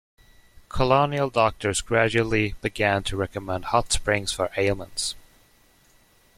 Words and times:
Colonial 0.67 1.29
doctors 1.29 1.79
gradually 1.81 2.55
began 2.63 3.03
to 3.03 3.15
recommend 3.15 3.65
hot 3.65 3.91
springs 3.93 4.31
for 4.33 4.49
ailments. 4.57 5.13